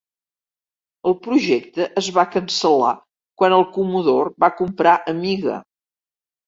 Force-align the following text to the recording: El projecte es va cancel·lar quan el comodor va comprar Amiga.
El 1.11 1.15
projecte 1.27 1.87
es 2.03 2.09
va 2.17 2.25
cancel·lar 2.37 2.97
quan 3.43 3.59
el 3.61 3.69
comodor 3.79 4.35
va 4.47 4.55
comprar 4.65 5.01
Amiga. 5.17 5.65